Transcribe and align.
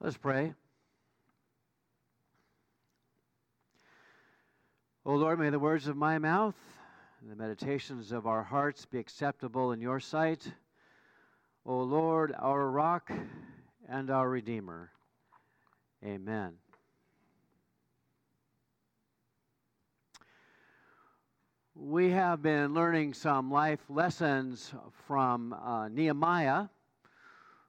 Let's 0.00 0.16
pray. 0.16 0.52
O 5.06 5.14
Lord, 5.14 5.38
may 5.38 5.50
the 5.50 5.58
words 5.58 5.86
of 5.86 5.96
my 5.96 6.18
mouth 6.18 6.56
and 7.20 7.30
the 7.30 7.36
meditations 7.36 8.12
of 8.12 8.26
our 8.26 8.42
hearts 8.42 8.86
be 8.86 8.98
acceptable 8.98 9.72
in 9.72 9.80
your 9.80 10.00
sight. 10.00 10.50
O 11.66 11.80
Lord, 11.80 12.34
our 12.38 12.70
rock 12.70 13.10
and 13.88 14.10
our 14.10 14.28
redeemer. 14.28 14.90
Amen. 16.04 16.54
We 21.74 22.10
have 22.10 22.42
been 22.42 22.72
learning 22.72 23.14
some 23.14 23.50
life 23.50 23.80
lessons 23.88 24.72
from 25.06 25.52
uh, 25.52 25.88
Nehemiah 25.88 26.66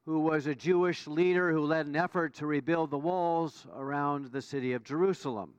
who 0.06 0.20
was 0.20 0.46
a 0.46 0.54
Jewish 0.54 1.08
leader 1.08 1.52
who 1.52 1.62
led 1.62 1.88
an 1.88 1.96
effort 1.96 2.36
to 2.36 2.46
rebuild 2.46 2.92
the 2.92 2.98
walls 2.98 3.66
around 3.76 4.28
the 4.28 4.42
city 4.42 4.74
of 4.74 4.84
Jerusalem. 4.84 5.54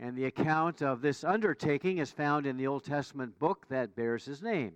And 0.00 0.16
the 0.16 0.24
account 0.24 0.82
of 0.82 1.02
this 1.02 1.22
undertaking 1.22 1.98
is 1.98 2.10
found 2.10 2.46
in 2.46 2.56
the 2.56 2.66
Old 2.66 2.84
Testament 2.84 3.38
book 3.38 3.66
that 3.68 3.94
bears 3.94 4.24
his 4.24 4.42
name. 4.42 4.72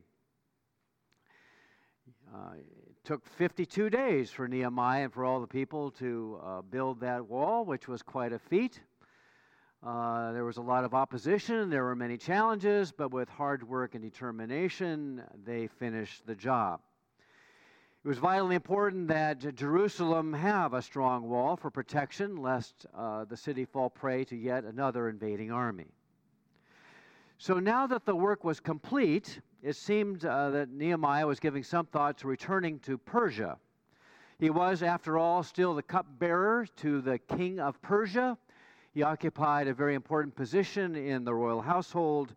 Uh, 2.33 2.53
it 2.57 2.97
took 3.05 3.27
52 3.27 3.91
days 3.91 4.31
for 4.31 4.47
Nehemiah 4.47 5.05
and 5.05 5.13
for 5.13 5.25
all 5.25 5.41
the 5.41 5.47
people 5.47 5.91
to 5.93 6.39
uh, 6.45 6.63
build 6.63 7.01
that 7.01 7.27
wall, 7.27 7.65
which 7.65 7.89
was 7.89 8.03
quite 8.03 8.33
a 8.33 8.39
feat. 8.39 8.81
Uh, 9.83 10.33
there 10.33 10.45
was 10.45 10.57
a 10.57 10.63
lot 10.63 10.85
of 10.85 10.95
opposition, 10.95 11.71
there 11.71 11.85
were 11.85 11.97
many 11.97 12.17
challenges, 12.17 12.93
but 12.93 13.11
with 13.11 13.29
hard 13.29 13.67
work 13.69 13.95
and 13.95 14.03
determination, 14.03 15.23
they 15.45 15.67
finished 15.67 16.27
the 16.27 16.35
job. 16.35 16.81
It 18.07 18.11
was 18.11 18.19
vitally 18.19 18.55
important 18.55 19.09
that 19.09 19.57
Jerusalem 19.57 20.33
have 20.33 20.75
a 20.75 20.81
strong 20.81 21.29
wall 21.29 21.57
for 21.57 21.73
protection, 21.73 22.37
lest 22.37 22.87
uh, 22.97 23.25
the 23.25 23.37
city 23.37 23.65
fall 23.65 23.91
prey 23.91 24.23
to 24.27 24.37
yet 24.37 24.63
another 24.63 25.09
invading 25.09 25.51
army. 25.51 25.89
So 27.39 27.59
now 27.59 27.85
that 27.89 28.05
the 28.05 28.15
work 28.15 28.45
was 28.45 28.61
complete, 28.61 29.41
it 29.61 29.75
seemed 29.75 30.25
uh, 30.25 30.51
that 30.51 30.71
Nehemiah 30.71 31.27
was 31.27 31.41
giving 31.41 31.65
some 31.65 31.87
thought 31.87 32.17
to 32.19 32.29
returning 32.29 32.79
to 32.79 32.97
Persia. 32.97 33.59
He 34.39 34.51
was, 34.51 34.85
after 34.85 35.19
all, 35.19 35.43
still 35.43 35.75
the 35.75 35.83
cupbearer 35.83 36.69
to 36.77 37.01
the 37.01 37.19
king 37.19 37.59
of 37.59 37.83
Persia. 37.83 38.39
He 38.95 39.03
occupied 39.03 39.67
a 39.67 39.75
very 39.75 39.97
important 39.97 40.37
position 40.37 40.95
in 40.95 41.25
the 41.25 41.35
royal 41.35 41.61
household, 41.61 42.37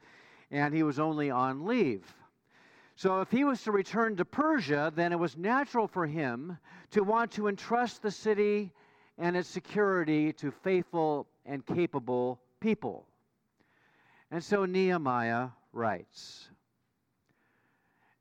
and 0.50 0.74
he 0.74 0.82
was 0.82 0.98
only 0.98 1.30
on 1.30 1.68
leave. 1.68 2.12
So, 3.00 3.22
if 3.22 3.32
he 3.32 3.46
was 3.46 3.64
to 3.64 3.72
return 3.72 4.18
to 4.18 4.26
Persia, 4.26 4.92
then 4.94 5.14
it 5.14 5.20
was 5.20 5.38
natural 5.38 5.88
for 5.88 6.06
him 6.06 6.58
to 6.92 7.02
want 7.02 7.32
to 7.32 7.48
entrust 7.48 8.02
the 8.02 8.12
city 8.12 8.74
and 9.18 9.38
its 9.38 9.48
security 9.48 10.34
to 10.34 10.52
faithful 10.52 11.26
and 11.46 11.66
capable 11.66 12.42
people. 12.60 13.08
And 14.32 14.44
so 14.44 14.66
Nehemiah 14.66 15.48
writes 15.72 16.50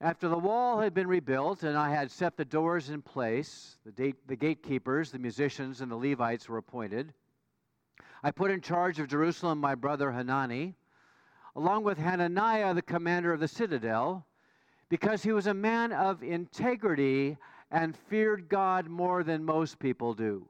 After 0.00 0.28
the 0.28 0.38
wall 0.38 0.78
had 0.78 0.94
been 0.94 1.08
rebuilt 1.08 1.64
and 1.64 1.76
I 1.76 1.90
had 1.90 2.08
set 2.08 2.36
the 2.36 2.44
doors 2.44 2.88
in 2.88 3.02
place, 3.02 3.78
the, 3.84 3.90
date, 3.90 4.28
the 4.28 4.36
gatekeepers, 4.36 5.10
the 5.10 5.18
musicians, 5.18 5.80
and 5.80 5.90
the 5.90 5.96
Levites 5.96 6.48
were 6.48 6.58
appointed, 6.58 7.12
I 8.22 8.30
put 8.30 8.52
in 8.52 8.60
charge 8.60 9.00
of 9.00 9.08
Jerusalem 9.08 9.58
my 9.58 9.74
brother 9.74 10.12
Hanani, 10.12 10.76
along 11.56 11.82
with 11.82 11.98
Hananiah, 11.98 12.74
the 12.74 12.82
commander 12.82 13.32
of 13.32 13.40
the 13.40 13.48
citadel 13.48 14.24
because 14.88 15.22
he 15.22 15.32
was 15.32 15.46
a 15.46 15.54
man 15.54 15.92
of 15.92 16.22
integrity 16.22 17.36
and 17.70 17.96
feared 17.96 18.48
God 18.48 18.88
more 18.88 19.22
than 19.22 19.44
most 19.44 19.78
people 19.78 20.14
do. 20.14 20.46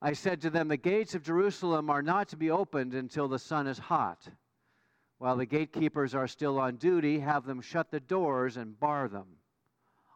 I 0.00 0.14
said 0.14 0.40
to 0.42 0.50
them, 0.50 0.68
The 0.68 0.76
gates 0.76 1.14
of 1.14 1.22
Jerusalem 1.22 1.90
are 1.90 2.02
not 2.02 2.28
to 2.28 2.36
be 2.36 2.50
opened 2.50 2.94
until 2.94 3.28
the 3.28 3.38
sun 3.38 3.66
is 3.66 3.78
hot. 3.78 4.26
While 5.18 5.36
the 5.36 5.46
gatekeepers 5.46 6.14
are 6.14 6.26
still 6.26 6.58
on 6.58 6.76
duty, 6.76 7.20
have 7.20 7.44
them 7.44 7.60
shut 7.60 7.90
the 7.90 8.00
doors 8.00 8.56
and 8.56 8.80
bar 8.80 9.06
them. 9.06 9.36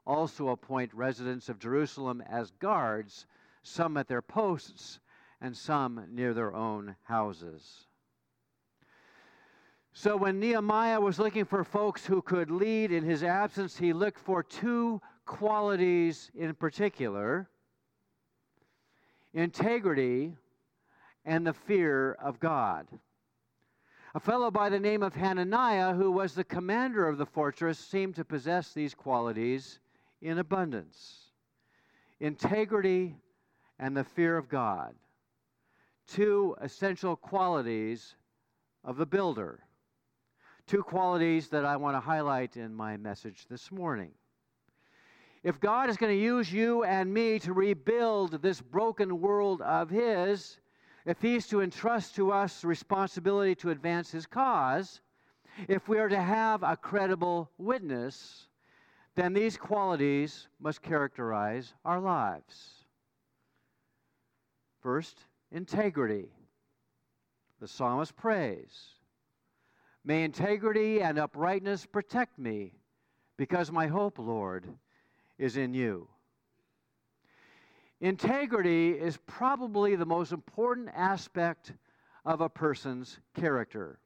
Also 0.04 0.48
appoint 0.48 0.92
residents 0.94 1.48
of 1.48 1.60
Jerusalem 1.60 2.22
as 2.28 2.50
guards, 2.52 3.26
some 3.62 3.96
at 3.96 4.08
their 4.08 4.22
posts 4.22 4.98
and 5.40 5.56
some 5.56 6.06
near 6.10 6.34
their 6.34 6.54
own 6.54 6.96
houses. 7.02 7.86
So 9.98 10.14
when 10.14 10.38
Nehemiah 10.38 11.00
was 11.00 11.18
looking 11.18 11.46
for 11.46 11.64
folks 11.64 12.04
who 12.04 12.20
could 12.20 12.50
lead 12.50 12.92
in 12.92 13.02
his 13.02 13.22
absence, 13.22 13.78
he 13.78 13.94
looked 13.94 14.18
for 14.18 14.42
two 14.42 15.00
qualities 15.24 16.30
in 16.34 16.52
particular 16.52 17.48
integrity 19.32 20.36
and 21.24 21.46
the 21.46 21.54
fear 21.54 22.12
of 22.20 22.38
God. 22.38 22.86
A 24.14 24.20
fellow 24.20 24.50
by 24.50 24.68
the 24.68 24.78
name 24.78 25.02
of 25.02 25.14
Hananiah, 25.14 25.94
who 25.94 26.10
was 26.10 26.34
the 26.34 26.44
commander 26.44 27.08
of 27.08 27.16
the 27.16 27.24
fortress, 27.24 27.78
seemed 27.78 28.16
to 28.16 28.24
possess 28.24 28.74
these 28.74 28.94
qualities 28.94 29.78
in 30.20 30.38
abundance 30.38 31.30
integrity 32.20 33.16
and 33.78 33.96
the 33.96 34.04
fear 34.04 34.36
of 34.36 34.50
God. 34.50 34.94
Two 36.06 36.54
essential 36.60 37.16
qualities 37.16 38.14
of 38.84 38.98
the 38.98 39.06
builder 39.06 39.65
two 40.66 40.82
qualities 40.82 41.48
that 41.48 41.64
I 41.64 41.76
want 41.76 41.96
to 41.96 42.00
highlight 42.00 42.56
in 42.56 42.74
my 42.74 42.96
message 42.96 43.46
this 43.48 43.70
morning. 43.70 44.10
If 45.44 45.60
God 45.60 45.88
is 45.88 45.96
going 45.96 46.12
to 46.12 46.20
use 46.20 46.52
you 46.52 46.82
and 46.82 47.12
me 47.12 47.38
to 47.40 47.52
rebuild 47.52 48.42
this 48.42 48.60
broken 48.60 49.20
world 49.20 49.62
of 49.62 49.90
His, 49.90 50.58
if 51.04 51.22
He's 51.22 51.46
to 51.48 51.60
entrust 51.60 52.16
to 52.16 52.32
us 52.32 52.64
responsibility 52.64 53.54
to 53.56 53.70
advance 53.70 54.10
His 54.10 54.26
cause, 54.26 55.00
if 55.68 55.88
we 55.88 55.98
are 55.98 56.08
to 56.08 56.20
have 56.20 56.64
a 56.64 56.76
credible 56.76 57.48
witness, 57.58 58.48
then 59.14 59.32
these 59.32 59.56
qualities 59.56 60.48
must 60.60 60.82
characterize 60.82 61.74
our 61.84 62.00
lives. 62.00 62.84
First, 64.82 65.20
integrity. 65.52 66.26
The 67.60 67.68
psalmist 67.68 68.16
prays. 68.16 68.95
May 70.06 70.22
integrity 70.22 71.02
and 71.02 71.18
uprightness 71.18 71.84
protect 71.84 72.38
me, 72.38 72.74
because 73.36 73.72
my 73.72 73.88
hope, 73.88 74.20
Lord, 74.20 74.68
is 75.36 75.56
in 75.56 75.74
you. 75.74 76.06
Integrity 78.00 78.90
is 78.90 79.18
probably 79.26 79.96
the 79.96 80.06
most 80.06 80.30
important 80.30 80.90
aspect 80.94 81.72
of 82.24 82.40
a 82.40 82.48
person's 82.48 83.18
character. 83.34 83.98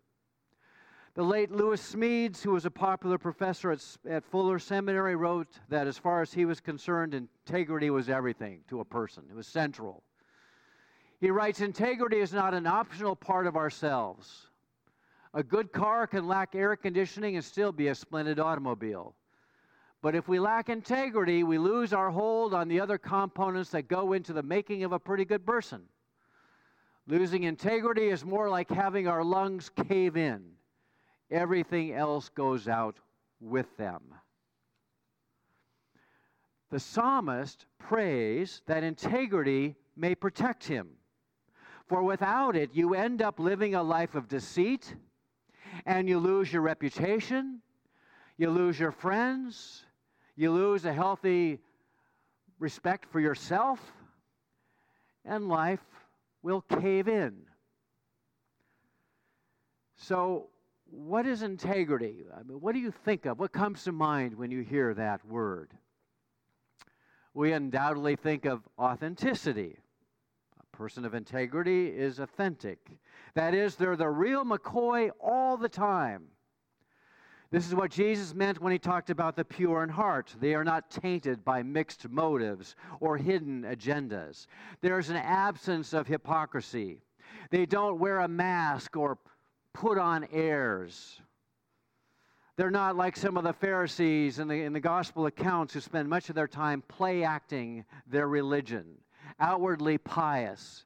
The 1.12 1.22
late 1.22 1.50
Lewis 1.50 1.82
Smedes, 1.82 2.40
who 2.40 2.52
was 2.52 2.64
a 2.64 2.70
popular 2.70 3.18
professor 3.18 3.70
at, 3.70 3.84
at 4.08 4.24
Fuller 4.24 4.58
Seminary, 4.58 5.16
wrote 5.16 5.58
that 5.68 5.86
as 5.86 5.98
far 5.98 6.22
as 6.22 6.32
he 6.32 6.46
was 6.46 6.60
concerned, 6.60 7.12
integrity 7.12 7.90
was 7.90 8.08
everything 8.08 8.60
to 8.68 8.80
a 8.80 8.84
person, 8.86 9.24
it 9.28 9.36
was 9.36 9.46
central. 9.46 10.02
He 11.20 11.30
writes 11.30 11.60
Integrity 11.60 12.20
is 12.20 12.32
not 12.32 12.54
an 12.54 12.66
optional 12.66 13.14
part 13.14 13.46
of 13.46 13.54
ourselves. 13.54 14.46
A 15.32 15.42
good 15.42 15.72
car 15.72 16.06
can 16.06 16.26
lack 16.26 16.54
air 16.54 16.74
conditioning 16.76 17.36
and 17.36 17.44
still 17.44 17.70
be 17.70 17.88
a 17.88 17.94
splendid 17.94 18.40
automobile. 18.40 19.14
But 20.02 20.14
if 20.14 20.28
we 20.28 20.40
lack 20.40 20.68
integrity, 20.68 21.44
we 21.44 21.58
lose 21.58 21.92
our 21.92 22.10
hold 22.10 22.54
on 22.54 22.68
the 22.68 22.80
other 22.80 22.98
components 22.98 23.70
that 23.70 23.86
go 23.86 24.12
into 24.14 24.32
the 24.32 24.42
making 24.42 24.82
of 24.82 24.92
a 24.92 24.98
pretty 24.98 25.24
good 25.24 25.46
person. 25.46 25.82
Losing 27.06 27.44
integrity 27.44 28.08
is 28.08 28.24
more 28.24 28.48
like 28.48 28.70
having 28.70 29.06
our 29.06 29.22
lungs 29.22 29.70
cave 29.88 30.16
in, 30.16 30.42
everything 31.30 31.92
else 31.92 32.28
goes 32.28 32.66
out 32.66 32.98
with 33.40 33.76
them. 33.76 34.02
The 36.70 36.80
psalmist 36.80 37.66
prays 37.78 38.62
that 38.66 38.84
integrity 38.84 39.76
may 39.96 40.14
protect 40.14 40.64
him. 40.64 40.90
For 41.88 42.02
without 42.02 42.54
it, 42.54 42.70
you 42.72 42.94
end 42.94 43.20
up 43.22 43.40
living 43.40 43.74
a 43.74 43.82
life 43.82 44.14
of 44.14 44.28
deceit 44.28 44.94
and 45.86 46.08
you 46.08 46.18
lose 46.18 46.52
your 46.52 46.62
reputation, 46.62 47.60
you 48.36 48.50
lose 48.50 48.78
your 48.78 48.92
friends, 48.92 49.84
you 50.36 50.50
lose 50.50 50.84
a 50.84 50.92
healthy 50.92 51.58
respect 52.58 53.06
for 53.10 53.20
yourself, 53.20 53.80
and 55.24 55.48
life 55.48 55.84
will 56.42 56.62
cave 56.62 57.08
in. 57.08 57.36
So, 59.96 60.48
what 60.90 61.26
is 61.26 61.42
integrity? 61.42 62.24
I 62.34 62.42
mean, 62.42 62.60
what 62.60 62.72
do 62.72 62.80
you 62.80 62.90
think 62.90 63.26
of? 63.26 63.38
What 63.38 63.52
comes 63.52 63.84
to 63.84 63.92
mind 63.92 64.34
when 64.34 64.50
you 64.50 64.62
hear 64.62 64.94
that 64.94 65.24
word? 65.26 65.70
We 67.34 67.52
undoubtedly 67.52 68.16
think 68.16 68.44
of 68.44 68.62
authenticity 68.78 69.78
person 70.80 71.04
of 71.04 71.12
integrity 71.12 71.88
is 71.88 72.20
authentic. 72.20 72.78
That 73.34 73.54
is, 73.54 73.76
they're 73.76 73.96
the 73.96 74.08
real 74.08 74.46
McCoy 74.46 75.10
all 75.20 75.58
the 75.58 75.68
time. 75.68 76.22
This 77.50 77.66
is 77.66 77.74
what 77.74 77.90
Jesus 77.90 78.34
meant 78.34 78.62
when 78.62 78.72
he 78.72 78.78
talked 78.78 79.10
about 79.10 79.36
the 79.36 79.44
pure 79.44 79.82
in 79.82 79.90
heart. 79.90 80.34
They 80.40 80.54
are 80.54 80.64
not 80.64 80.90
tainted 80.90 81.44
by 81.44 81.62
mixed 81.62 82.08
motives 82.08 82.76
or 82.98 83.18
hidden 83.18 83.64
agendas. 83.64 84.46
There's 84.80 85.10
an 85.10 85.16
absence 85.16 85.92
of 85.92 86.06
hypocrisy. 86.06 87.02
They 87.50 87.66
don't 87.66 87.98
wear 87.98 88.20
a 88.20 88.28
mask 88.28 88.96
or 88.96 89.18
put 89.74 89.98
on 89.98 90.26
airs. 90.32 91.20
They're 92.56 92.70
not 92.70 92.96
like 92.96 93.16
some 93.16 93.36
of 93.36 93.44
the 93.44 93.52
Pharisees 93.52 94.38
in 94.38 94.48
the, 94.48 94.62
in 94.62 94.72
the 94.72 94.80
gospel 94.80 95.26
accounts 95.26 95.74
who 95.74 95.80
spend 95.80 96.08
much 96.08 96.30
of 96.30 96.34
their 96.34 96.48
time 96.48 96.82
play 96.88 97.22
acting 97.22 97.84
their 98.06 98.28
religion, 98.28 98.86
outwardly 99.38 99.98
pious, 99.98 100.84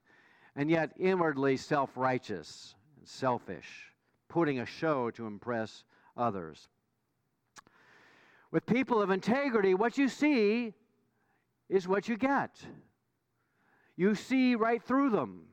and 0.56 0.70
yet 0.70 0.92
inwardly 0.98 1.56
self 1.56 1.90
righteous 1.96 2.74
and 2.98 3.08
selfish, 3.08 3.92
putting 4.28 4.60
a 4.60 4.66
show 4.66 5.10
to 5.12 5.26
impress 5.26 5.84
others. 6.16 6.68
With 8.50 8.66
people 8.66 9.02
of 9.02 9.10
integrity, 9.10 9.74
what 9.74 9.98
you 9.98 10.08
see 10.08 10.74
is 11.68 11.88
what 11.88 12.08
you 12.08 12.16
get. 12.16 12.60
You 13.96 14.14
see 14.14 14.54
right 14.54 14.82
through 14.82 15.10
them, 15.10 15.46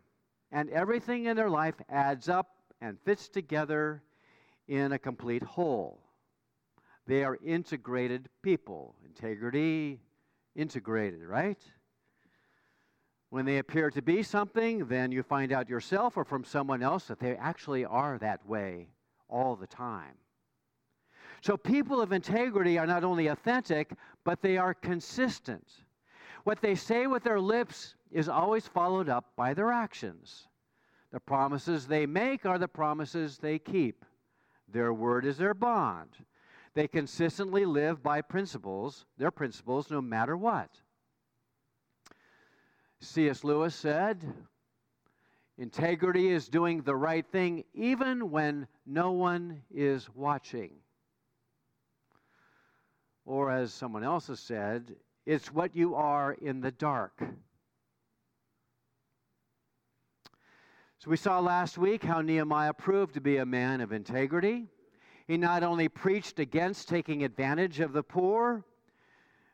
and 0.52 0.70
everything 0.70 1.26
in 1.26 1.36
their 1.36 1.50
life 1.50 1.76
adds 1.90 2.30
up 2.30 2.50
and 2.82 3.00
fits 3.00 3.30
together 3.30 4.04
in 4.68 4.92
a 4.92 5.00
complete 5.00 5.44
whole. 5.44 6.02
They 7.08 7.24
are 7.24 7.38
integrated 7.44 8.30
people. 8.42 8.96
Integrity, 9.06 10.00
integrated, 10.56 11.24
right? 11.24 11.60
When 13.32 13.46
they 13.46 13.60
appear 13.60 13.90
to 13.92 14.02
be 14.02 14.24
something, 14.24 14.88
then 14.88 15.14
you 15.14 15.24
find 15.24 15.54
out 15.54 15.70
yourself 15.70 16.18
or 16.18 16.26
from 16.26 16.44
someone 16.44 16.84
else 16.84 17.06
that 17.06 17.20
they 17.20 17.38
actually 17.38 17.86
are 17.86 18.18
that 18.18 18.46
way 18.46 18.90
all 19.30 19.56
the 19.56 19.68
time. 19.68 20.16
So 21.40 21.56
people 21.56 22.02
of 22.02 22.12
integrity 22.12 22.78
are 22.78 22.86
not 22.86 23.06
only 23.06 23.28
authentic, 23.28 23.94
but 24.26 24.42
they 24.42 24.58
are 24.58 24.74
consistent. 24.74 25.66
What 26.44 26.60
they 26.60 26.76
say 26.76 27.08
with 27.08 27.24
their 27.24 27.40
lips 27.40 27.96
is 28.12 28.28
always 28.28 28.68
followed 28.68 29.08
up 29.08 29.32
by 29.38 29.54
their 29.54 29.72
actions. 29.72 30.50
The 31.14 31.22
promises 31.22 31.88
they 31.88 32.06
make 32.06 32.46
are 32.46 32.60
the 32.60 32.68
promises 32.68 33.38
they 33.38 33.60
keep. 33.60 34.04
Their 34.68 34.94
word 34.94 35.26
is 35.26 35.38
their 35.38 35.54
bond. 35.54 36.18
They 36.74 36.90
consistently 36.90 37.64
live 37.64 38.04
by 38.04 38.22
principles, 38.22 39.06
their 39.18 39.32
principles, 39.32 39.90
no 39.90 40.02
matter 40.02 40.36
what. 40.36 40.82
C.S. 43.02 43.44
Lewis 43.44 43.74
said, 43.74 44.24
Integrity 45.58 46.30
is 46.30 46.48
doing 46.48 46.82
the 46.82 46.96
right 46.96 47.26
thing 47.26 47.64
even 47.74 48.32
when 48.32 48.68
no 48.86 49.12
one 49.12 49.64
is 49.74 50.08
watching. 50.16 50.72
Or, 53.26 53.52
as 53.52 53.74
someone 53.74 54.04
else 54.04 54.28
has 54.28 54.40
said, 54.40 54.96
it's 55.26 55.52
what 55.52 55.76
you 55.76 55.96
are 55.96 56.34
in 56.34 56.62
the 56.62 56.72
dark. 56.72 57.22
So, 61.00 61.10
we 61.10 61.18
saw 61.18 61.40
last 61.40 61.78
week 61.78 62.04
how 62.04 62.22
Nehemiah 62.22 62.74
proved 62.74 63.16
to 63.16 63.22
be 63.22 63.38
a 63.38 63.46
man 63.46 63.82
of 63.82 63.92
integrity. 63.92 64.68
He 65.28 65.38
not 65.38 65.64
only 65.64 65.90
preached 65.90 66.40
against 66.40 66.88
taking 66.88 67.24
advantage 67.24 67.80
of 67.80 67.94
the 67.94 68.04
poor, 68.04 68.64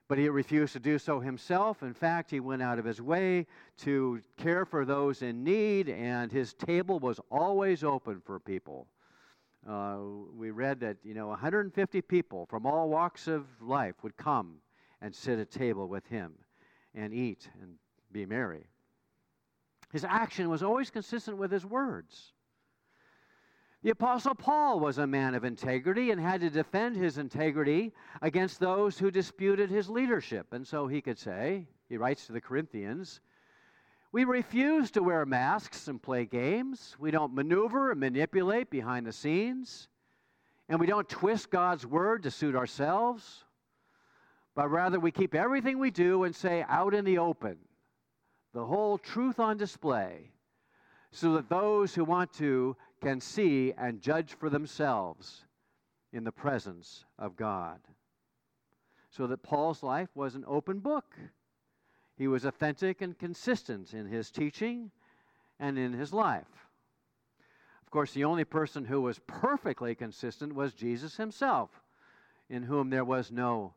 but 0.08 0.18
he 0.18 0.30
refused 0.30 0.74
to 0.74 0.80
do 0.80 0.98
so 0.98 1.20
himself. 1.20 1.84
In 1.84 1.94
fact, 1.94 2.32
he 2.32 2.40
went 2.40 2.62
out 2.62 2.80
of 2.80 2.86
his 2.86 3.02
way 3.02 3.46
to 3.80 4.22
care 4.38 4.66
for 4.66 4.86
those 4.86 5.22
in 5.22 5.44
need, 5.44 5.90
and 5.90 6.32
his 6.32 6.54
table 6.54 7.00
was 7.00 7.20
always 7.30 7.84
open 7.84 8.22
for 8.22 8.40
people. 8.40 8.88
Uh, 9.68 9.98
we 10.34 10.52
read 10.52 10.80
that 10.80 10.98
you 11.04 11.14
know 11.14 11.28
150 11.28 12.02
people 12.04 12.46
from 12.46 12.66
all 12.66 12.90
walks 12.90 13.28
of 13.28 13.46
life 13.62 13.96
would 14.02 14.16
come 14.16 14.56
and 15.02 15.14
sit 15.14 15.40
at 15.40 15.52
table 15.52 15.88
with 15.88 16.06
him 16.08 16.34
and 16.96 17.14
eat 17.14 17.50
and 17.62 17.76
be 18.12 18.26
merry. 18.26 18.66
His 19.92 20.06
action 20.06 20.50
was 20.50 20.64
always 20.64 20.90
consistent 20.90 21.38
with 21.38 21.52
his 21.52 21.66
words. 21.66 22.34
The 23.88 23.94
Apostle 23.94 24.36
Paul 24.36 24.82
was 24.82 24.98
a 24.98 25.08
man 25.08 25.34
of 25.34 25.46
integrity 25.46 26.12
and 26.12 26.20
had 26.20 26.42
to 26.42 26.50
defend 26.50 26.98
his 26.98 27.18
integrity 27.18 27.94
against 28.22 28.60
those 28.60 29.00
who 29.00 29.10
disputed 29.10 29.70
his 29.70 29.90
leadership. 29.90 30.48
And 30.52 30.68
so 30.68 30.88
he 30.88 31.00
could 31.00 31.18
say, 31.18 31.68
he 31.88 31.96
writes 31.96 32.26
to 32.26 32.34
the 32.34 32.42
Corinthians, 32.42 33.22
we 34.12 34.26
refuse 34.26 34.92
to 34.92 35.02
wear 35.02 35.26
masks 35.26 35.88
and 35.88 36.04
play 36.04 36.26
games. 36.26 36.98
We 37.00 37.12
don't 37.12 37.34
maneuver 37.34 37.92
and 37.92 38.00
manipulate 38.02 38.70
behind 38.70 39.06
the 39.06 39.14
scenes. 39.14 39.88
And 40.68 40.82
we 40.82 40.86
don't 40.86 41.08
twist 41.08 41.50
God's 41.50 41.86
word 41.86 42.24
to 42.24 42.30
suit 42.30 42.58
ourselves. 42.58 43.46
But 44.54 44.68
rather, 44.68 45.00
we 45.00 45.12
keep 45.12 45.34
everything 45.34 45.80
we 45.80 45.92
do 45.92 46.26
and 46.26 46.36
say 46.36 46.66
out 46.68 46.94
in 46.94 47.06
the 47.06 47.20
open, 47.20 47.58
the 48.54 48.66
whole 48.66 48.98
truth 48.98 49.40
on 49.40 49.56
display, 49.56 50.32
so 51.10 51.36
that 51.36 51.48
those 51.48 51.96
who 51.96 52.04
want 52.04 52.34
to 52.34 52.76
can 53.02 53.20
see 53.20 53.74
and 53.78 54.02
judge 54.02 54.34
for 54.34 54.50
themselves 54.50 55.46
in 56.14 56.24
the 56.24 56.32
presence 56.32 57.06
of 57.20 57.36
God. 57.36 57.80
So 59.10 59.28
that 59.28 59.44
Paul's 59.44 59.84
life 59.84 60.10
was 60.16 60.36
an 60.36 60.44
open 60.48 60.80
book. 60.80 61.16
He 62.18 62.28
was 62.28 62.46
authentic 62.46 63.02
and 63.02 63.18
consistent 63.18 63.94
in 63.94 64.08
his 64.08 64.32
teaching 64.32 64.92
and 65.60 65.78
in 65.78 65.94
his 65.94 66.14
life. 66.14 66.68
Of 67.86 67.92
course, 67.92 68.12
the 68.12 68.26
only 68.26 68.44
person 68.44 68.84
who 68.84 69.02
was 69.02 69.20
perfectly 69.28 69.96
consistent 69.96 70.54
was 70.54 70.74
Jesus 70.74 71.16
himself, 71.16 71.70
in 72.50 72.64
whom 72.64 72.90
there 72.90 73.06
was 73.06 73.32
no 73.32 73.74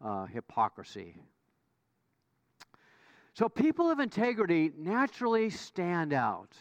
uh, 0.00 0.26
hypocrisy. 0.26 1.16
So, 3.34 3.48
people 3.48 3.90
of 3.90 4.00
integrity 4.00 4.70
naturally 4.76 5.50
stand 5.50 6.12
out. 6.12 6.56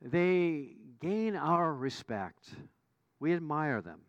They 0.00 0.76
gain 1.00 1.36
our 1.36 1.74
respect. 1.74 2.48
We 3.20 3.34
admire 3.34 3.80
them. 3.80 4.00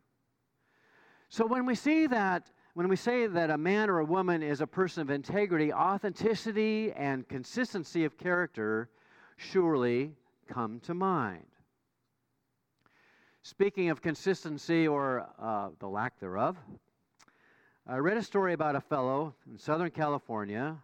So, 1.30 1.46
when 1.46 1.66
we 1.66 1.76
see 1.76 2.08
that 2.08 2.52
when 2.74 2.88
we 2.88 2.96
say 2.96 3.28
that 3.28 3.50
a 3.50 3.58
man 3.58 3.90
or 3.90 4.00
a 4.00 4.06
woman 4.06 4.42
is 4.42 4.62
a 4.62 4.68
person 4.68 5.02
of 5.02 5.10
integrity, 5.10 5.74
authenticity 5.74 6.94
and 6.94 7.28
consistency 7.28 8.06
of 8.06 8.18
character 8.18 8.90
surely 9.36 10.14
come 10.48 10.80
to 10.82 10.94
mind. 10.94 11.46
Speaking 13.42 13.90
of 13.90 14.02
consistency 14.02 14.88
or 14.88 15.28
uh, 15.42 15.70
the 15.80 15.88
lack 15.88 16.20
thereof, 16.20 16.58
I 17.88 17.98
read 17.98 18.18
a 18.18 18.24
story 18.24 18.54
about 18.54 18.76
a 18.76 18.82
fellow 18.82 19.34
in 19.50 19.58
Southern 19.58 19.92
California 19.92 20.78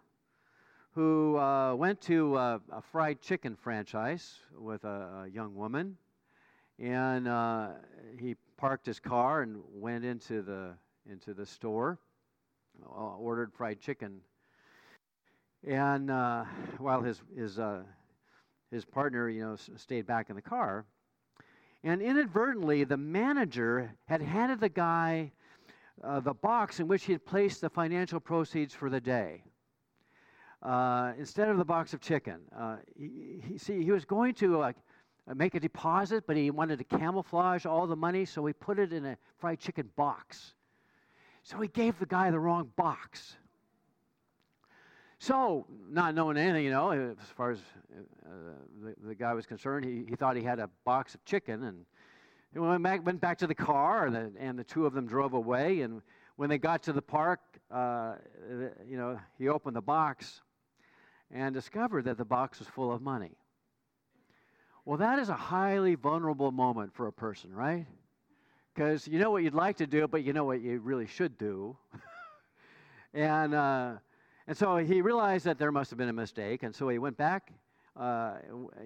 who 0.96 1.36
uh, 1.36 1.74
went 1.74 2.00
to 2.00 2.38
a, 2.38 2.58
a, 2.72 2.80
fried 2.80 3.20
chicken 3.20 3.54
franchise 3.54 4.36
with 4.58 4.82
a, 4.84 5.24
a 5.24 5.28
young 5.28 5.54
woman, 5.54 5.94
and 6.78 7.28
uh, 7.28 7.68
he 8.18 8.34
parked 8.56 8.86
his 8.86 8.98
car 8.98 9.42
and 9.42 9.62
went 9.74 10.06
into 10.06 10.40
the 10.40 10.70
into 11.12 11.34
the 11.34 11.44
store, 11.44 11.98
uh, 12.82 13.14
ordered 13.16 13.52
fried 13.52 13.78
chicken, 13.78 14.22
and 15.68 16.10
uh, 16.10 16.44
while 16.78 17.02
his 17.02 17.20
his 17.36 17.58
uh, 17.58 17.82
his 18.70 18.86
partner, 18.86 19.28
you 19.28 19.42
know, 19.42 19.56
stayed 19.76 20.06
back 20.06 20.30
in 20.30 20.34
the 20.34 20.40
car, 20.40 20.86
and 21.84 22.00
inadvertently 22.00 22.84
the 22.84 22.96
manager 22.96 23.92
had 24.08 24.22
handed 24.22 24.60
the 24.60 24.70
guy 24.70 25.30
uh, 26.02 26.20
the 26.20 26.32
box 26.32 26.80
in 26.80 26.88
which 26.88 27.04
he 27.04 27.12
had 27.12 27.26
placed 27.26 27.60
the 27.60 27.68
financial 27.68 28.18
proceeds 28.18 28.72
for 28.72 28.88
the 28.88 29.00
day. 29.00 29.42
Uh, 30.62 31.12
instead 31.18 31.48
of 31.48 31.58
the 31.58 31.64
box 31.64 31.92
of 31.92 32.00
chicken, 32.00 32.38
uh, 32.58 32.76
he, 32.98 33.40
he, 33.46 33.58
see, 33.58 33.82
he 33.82 33.90
was 33.90 34.04
going 34.04 34.34
to 34.34 34.62
uh, 34.62 34.72
make 35.34 35.54
a 35.54 35.60
deposit, 35.60 36.24
but 36.26 36.36
he 36.36 36.50
wanted 36.50 36.78
to 36.78 36.84
camouflage 36.84 37.66
all 37.66 37.86
the 37.86 37.96
money, 37.96 38.24
so 38.24 38.44
he 38.46 38.52
put 38.52 38.78
it 38.78 38.92
in 38.92 39.04
a 39.04 39.16
fried 39.38 39.60
chicken 39.60 39.88
box. 39.96 40.54
So 41.42 41.58
he 41.60 41.68
gave 41.68 41.98
the 41.98 42.06
guy 42.06 42.30
the 42.30 42.38
wrong 42.38 42.70
box. 42.76 43.36
So, 45.18 45.66
not 45.88 46.14
knowing 46.14 46.36
anything, 46.36 46.64
you 46.64 46.70
know, 46.70 46.90
as 46.90 47.28
far 47.36 47.50
as 47.50 47.58
uh, 47.94 48.30
the, 48.82 48.94
the 49.08 49.14
guy 49.14 49.32
was 49.34 49.46
concerned, 49.46 49.84
he, 49.84 50.04
he 50.08 50.16
thought 50.16 50.36
he 50.36 50.42
had 50.42 50.58
a 50.58 50.68
box 50.84 51.14
of 51.14 51.24
chicken, 51.24 51.64
and 51.64 51.84
he 52.52 52.58
went 52.58 52.82
back, 52.82 53.04
went 53.04 53.20
back 53.20 53.38
to 53.38 53.46
the 53.46 53.54
car, 53.54 54.06
and 54.06 54.14
the, 54.14 54.32
and 54.38 54.58
the 54.58 54.64
two 54.64 54.86
of 54.86 54.94
them 54.94 55.06
drove 55.06 55.32
away. 55.34 55.82
And 55.82 56.02
when 56.36 56.48
they 56.48 56.58
got 56.58 56.82
to 56.84 56.92
the 56.92 57.02
park, 57.02 57.40
uh, 57.70 58.14
you 58.86 58.96
know, 58.96 59.18
he 59.38 59.48
opened 59.48 59.76
the 59.76 59.82
box 59.82 60.42
and 61.30 61.54
discovered 61.54 62.04
that 62.04 62.18
the 62.18 62.24
box 62.24 62.58
was 62.58 62.68
full 62.68 62.92
of 62.92 63.02
money. 63.02 63.36
Well, 64.84 64.98
that 64.98 65.18
is 65.18 65.28
a 65.28 65.34
highly 65.34 65.96
vulnerable 65.96 66.52
moment 66.52 66.94
for 66.94 67.08
a 67.08 67.12
person, 67.12 67.52
right? 67.52 67.86
because 68.76 69.08
you 69.08 69.18
know 69.18 69.30
what 69.30 69.42
you'd 69.42 69.54
like 69.54 69.78
to 69.78 69.86
do, 69.86 70.06
but 70.06 70.22
you 70.22 70.34
know 70.34 70.44
what 70.44 70.60
you 70.60 70.78
really 70.80 71.06
should 71.06 71.38
do. 71.38 71.74
and, 73.14 73.54
uh, 73.54 73.94
and 74.46 74.56
so 74.56 74.76
he 74.76 75.00
realized 75.00 75.46
that 75.46 75.58
there 75.58 75.72
must 75.72 75.88
have 75.90 75.96
been 75.98 76.10
a 76.10 76.12
mistake, 76.12 76.62
and 76.62 76.74
so 76.74 76.86
he 76.88 76.98
went 76.98 77.16
back. 77.16 77.52
Uh, 77.96 78.34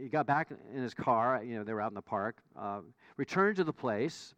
he 0.01 0.09
got 0.09 0.27
back 0.29 0.53
in 0.73 0.81
his 0.81 0.95
car, 0.95 1.43
you 1.45 1.57
know, 1.57 1.65
they 1.65 1.73
were 1.73 1.81
out 1.81 1.91
in 1.91 1.97
the 1.97 2.03
park, 2.03 2.37
uh, 2.57 2.79
returned 3.17 3.57
to 3.57 3.65
the 3.65 3.73
place, 3.73 4.37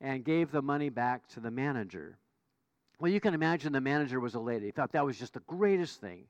and 0.00 0.24
gave 0.24 0.50
the 0.50 0.62
money 0.62 0.88
back 0.88 1.26
to 1.28 1.40
the 1.40 1.50
manager. 1.50 2.16
Well, 2.98 3.12
you 3.12 3.20
can 3.20 3.34
imagine 3.34 3.74
the 3.74 3.82
manager 3.82 4.20
was 4.20 4.34
elated. 4.34 4.62
He 4.62 4.70
thought 4.70 4.92
that 4.92 5.04
was 5.04 5.18
just 5.18 5.34
the 5.34 5.40
greatest 5.40 6.00
thing. 6.00 6.24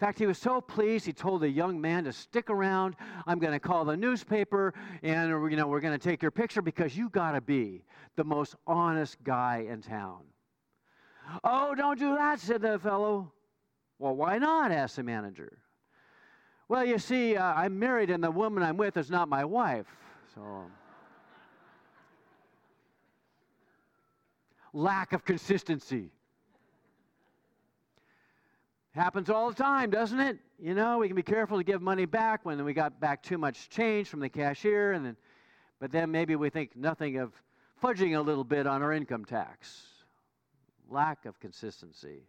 In 0.00 0.06
fact, 0.06 0.18
he 0.18 0.26
was 0.26 0.38
so 0.38 0.60
pleased, 0.60 1.06
he 1.06 1.12
told 1.12 1.40
the 1.42 1.48
young 1.48 1.80
man 1.80 2.02
to 2.04 2.12
stick 2.12 2.50
around. 2.50 2.96
I'm 3.28 3.38
going 3.38 3.52
to 3.52 3.60
call 3.60 3.84
the 3.84 3.96
newspaper, 3.96 4.74
and 5.04 5.30
you 5.30 5.56
know, 5.56 5.68
we're 5.68 5.80
going 5.80 5.96
to 5.96 6.04
take 6.04 6.20
your 6.20 6.32
picture 6.32 6.60
because 6.60 6.96
you 6.96 7.08
got 7.10 7.32
to 7.32 7.40
be 7.40 7.84
the 8.16 8.24
most 8.24 8.56
honest 8.66 9.22
guy 9.22 9.66
in 9.70 9.82
town. 9.82 10.22
Oh, 11.44 11.76
don't 11.76 11.98
do 11.98 12.16
that, 12.16 12.40
said 12.40 12.62
the 12.62 12.76
fellow. 12.80 13.32
Well, 14.00 14.16
why 14.16 14.38
not? 14.38 14.72
asked 14.72 14.96
the 14.96 15.04
manager. 15.04 15.58
Well, 16.68 16.84
you 16.84 16.98
see, 16.98 17.36
uh, 17.36 17.54
I'm 17.54 17.78
married, 17.78 18.10
and 18.10 18.22
the 18.22 18.32
woman 18.32 18.64
I'm 18.64 18.76
with 18.76 18.96
is 18.96 19.10
not 19.10 19.28
my 19.28 19.44
wife. 19.44 19.86
So. 20.34 20.40
lack 24.72 25.12
of 25.12 25.24
consistency. 25.24 26.10
Happens 28.94 29.28
all 29.28 29.48
the 29.48 29.56
time, 29.56 29.90
doesn't 29.90 30.20
it? 30.20 30.38
You 30.56 30.72
know, 30.74 30.98
we 30.98 31.08
can 31.08 31.16
be 31.16 31.22
careful 31.22 31.58
to 31.58 31.64
give 31.64 31.82
money 31.82 32.04
back 32.04 32.44
when 32.44 32.64
we 32.64 32.72
got 32.72 33.00
back 33.00 33.24
too 33.24 33.38
much 33.38 33.68
change 33.68 34.08
from 34.08 34.20
the 34.20 34.28
cashier, 34.28 34.92
and 34.92 35.04
then, 35.04 35.16
but 35.80 35.90
then 35.90 36.12
maybe 36.12 36.36
we 36.36 36.48
think 36.48 36.76
nothing 36.76 37.16
of 37.16 37.32
fudging 37.82 38.16
a 38.16 38.20
little 38.20 38.44
bit 38.44 38.68
on 38.68 38.82
our 38.82 38.92
income 38.92 39.24
tax. 39.24 39.82
Lack 40.88 41.26
of 41.26 41.40
consistency. 41.40 42.22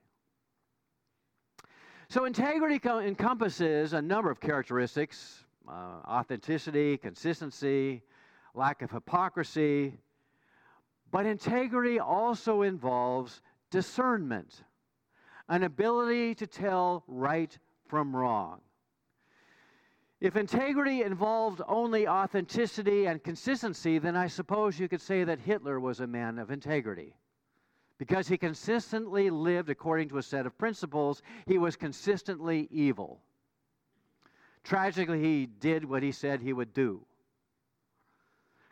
So, 2.09 2.25
integrity 2.25 2.79
co- 2.79 2.99
encompasses 2.99 3.93
a 3.93 4.01
number 4.01 4.31
of 4.31 4.39
characteristics 4.39 5.43
uh, 5.67 6.01
authenticity, 6.07 6.97
consistency, 6.97 8.01
lack 8.55 8.81
of 8.81 8.89
hypocrisy, 8.89 9.99
but 11.11 11.25
integrity 11.25 11.99
also 11.99 12.63
involves 12.63 13.41
discernment, 13.69 14.63
an 15.49 15.63
ability 15.63 16.35
to 16.35 16.47
tell 16.47 17.03
right 17.07 17.57
from 17.87 18.15
wrong. 18.15 18.61
If 20.21 20.37
integrity 20.37 21.03
involved 21.03 21.61
only 21.67 22.07
authenticity 22.07 23.05
and 23.05 23.23
consistency, 23.23 23.99
then 23.99 24.15
I 24.15 24.27
suppose 24.27 24.79
you 24.79 24.87
could 24.87 25.01
say 25.01 25.23
that 25.23 25.39
Hitler 25.39 25.79
was 25.79 25.99
a 25.99 26.07
man 26.07 26.39
of 26.39 26.51
integrity. 26.51 27.15
Because 27.97 28.27
he 28.27 28.37
consistently 28.37 29.29
lived 29.29 29.69
according 29.69 30.09
to 30.09 30.17
a 30.17 30.23
set 30.23 30.45
of 30.45 30.57
principles, 30.57 31.21
he 31.45 31.57
was 31.57 31.75
consistently 31.75 32.67
evil. 32.71 33.21
Tragically, 34.63 35.21
he 35.21 35.45
did 35.45 35.85
what 35.85 36.01
he 36.01 36.11
said 36.11 36.41
he 36.41 36.53
would 36.53 36.73
do. 36.73 37.05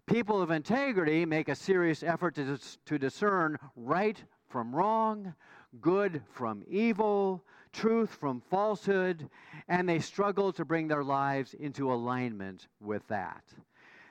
People 0.06 0.42
of 0.42 0.52
integrity 0.52 1.26
make 1.26 1.48
a 1.48 1.56
serious 1.56 2.04
effort 2.04 2.36
to, 2.36 2.58
to 2.86 2.98
discern 2.98 3.58
right 3.76 4.22
from 4.50 4.76
wrong, 4.76 5.34
good 5.82 6.22
from 6.32 6.64
evil, 6.68 7.44
truth 7.72 8.10
from 8.12 8.42
falsehood, 8.50 9.30
and 9.68 9.88
they 9.88 10.00
struggle 10.00 10.54
to 10.54 10.66
bring 10.66 10.88
their 10.88 11.04
lives 11.04 11.54
into 11.54 11.92
alignment 11.92 12.68
with 12.80 13.08
that. 13.08 13.44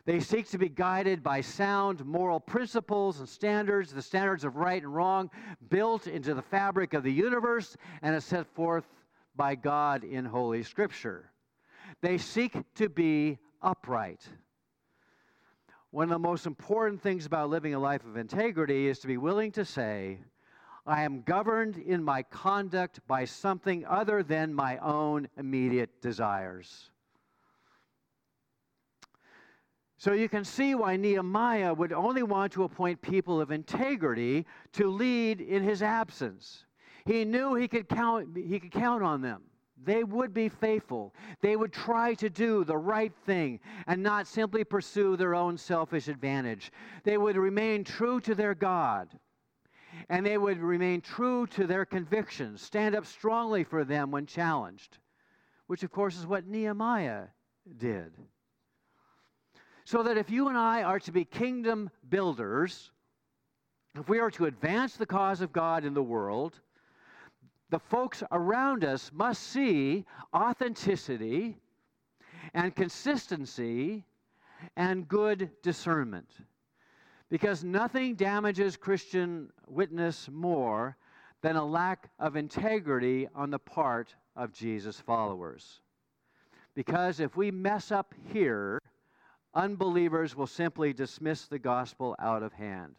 They 0.04 0.19
seek 0.19 0.49
to 0.50 0.59
be 0.59 0.69
guided 0.69 1.23
by 1.23 1.42
sound 1.42 2.04
moral 2.04 2.40
principles 2.40 3.21
and 3.21 3.28
standards, 3.28 3.92
the 3.92 4.02
standards 4.02 4.42
of 4.42 4.57
right 4.57 4.83
and 4.83 4.92
wrong, 4.92 5.31
built 5.69 6.09
into 6.09 6.35
the 6.35 6.42
fabric 6.42 6.92
of 6.92 7.04
the 7.04 7.12
universe 7.12 7.76
and 8.02 8.14
as 8.14 8.25
set 8.25 8.49
forth 8.49 8.85
by 9.37 9.54
God 9.54 10.02
in 10.02 10.25
Holy 10.25 10.64
Scripture. 10.64 11.31
They 12.00 12.19
seek 12.19 12.57
to 12.75 12.88
be 12.88 13.38
upright. 13.62 14.26
One 15.92 16.04
of 16.04 16.11
the 16.11 16.19
most 16.19 16.47
important 16.47 17.00
things 17.00 17.26
about 17.26 17.50
living 17.50 17.75
a 17.75 17.78
life 17.78 18.04
of 18.04 18.16
integrity 18.16 18.88
is 18.88 18.99
to 19.00 19.07
be 19.07 19.19
willing 19.19 19.52
to 19.52 19.64
say, 19.64 20.19
I 20.85 21.05
am 21.05 21.23
governed 21.23 21.77
in 21.77 22.03
my 22.03 22.23
conduct 22.25 23.01
by 23.07 23.25
something 23.25 23.87
other 23.87 24.23
than 24.23 24.53
my 24.53 24.79
own 24.79 25.29
immediate 25.37 26.03
desires. 26.03 26.91
So 29.97 30.12
you 30.12 30.29
can 30.29 30.45
see 30.45 30.75
why 30.75 30.97
Nehemiah 30.97 31.73
would 31.73 31.93
only 31.93 32.25
want 32.25 32.53
to 32.55 32.65
appoint 32.65 33.01
people 33.01 33.41
of 33.41 33.53
integrity 33.53 34.47
to 34.73 34.89
lead 34.89 35.41
in 35.41 35.62
his 35.62 35.81
absence. 35.81 36.65
He 37.05 37.25
knew 37.25 37.55
he 37.55 37.69
could 37.69 37.89
count, 37.89 38.37
he 38.37 38.59
could 38.59 38.73
count 38.73 39.05
on 39.05 39.21
them. 39.21 39.43
They 39.85 40.03
would 40.03 40.35
be 40.35 40.49
faithful. 40.49 41.15
They 41.41 41.55
would 41.55 41.73
try 41.73 42.15
to 42.15 42.29
do 42.29 42.65
the 42.65 42.77
right 42.77 43.12
thing 43.27 43.61
and 43.87 44.03
not 44.03 44.27
simply 44.27 44.65
pursue 44.65 45.17
their 45.17 45.37
own 45.37 45.57
selfish 45.57 46.09
advantage. 46.09 46.73
They 47.05 47.17
would 47.19 47.37
remain 47.37 47.85
true 47.85 48.21
to 48.21 48.35
their 48.35 48.55
God. 48.55 49.09
And 50.09 50.25
they 50.25 50.39
would 50.39 50.59
remain 50.59 51.01
true 51.01 51.47
to 51.49 51.67
their 51.67 51.85
convictions, 51.85 52.63
stand 52.63 52.95
up 52.95 53.07
strongly 53.07 53.65
for 53.65 53.85
them 53.85 54.11
when 54.11 54.27
challenged, 54.27 54.99
which, 55.67 55.83
of 55.83 55.93
course, 55.93 56.19
is 56.19 56.27
what 56.27 56.47
Nehemiah 56.47 57.25
did. 57.79 58.13
So 59.85 60.03
that 60.03 60.17
if 60.17 60.31
you 60.31 60.49
and 60.49 60.57
I 60.57 60.83
are 60.83 61.01
to 61.01 61.13
be 61.13 61.25
kingdom 61.25 61.91
builders, 62.09 62.91
if 63.99 64.09
we 64.09 64.19
are 64.19 64.31
to 64.33 64.47
advance 64.47 64.97
the 64.97 65.07
cause 65.07 65.41
of 65.41 65.53
God 65.53 65.85
in 65.85 65.93
the 65.93 66.03
world, 66.03 66.61
the 67.71 67.79
folks 67.79 68.23
around 68.33 68.85
us 68.85 69.11
must 69.13 69.43
see 69.43 70.05
authenticity 70.35 71.57
and 72.55 72.75
consistency 72.75 74.05
and 74.77 75.09
good 75.09 75.51
discernment. 75.63 76.29
Because 77.33 77.65
nothing 77.65 78.15
damages 78.15 78.77
Christian 78.77 79.49
witness 79.67 80.29
more 80.31 80.99
than 81.41 81.57
a 81.57 81.65
lack 81.65 82.11
of 82.19 82.37
integrity 82.37 83.27
on 83.35 83.49
the 83.49 83.59
part 83.59 84.15
of 84.37 84.53
Jesus' 84.53 85.01
followers. 85.01 85.81
Because 86.75 87.21
if 87.21 87.35
we 87.35 87.51
mess 87.51 87.91
up 87.91 88.12
here, 88.35 88.79
unbelievers 89.55 90.37
will 90.37 90.47
simply 90.47 90.93
dismiss 90.93 91.47
the 91.47 91.59
gospel 91.59 92.15
out 92.19 92.43
of 92.43 92.53
hand, 92.53 92.97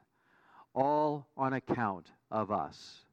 all 0.73 1.27
on 1.37 1.53
account 1.53 2.07
of 2.31 2.49
us. 2.49 3.05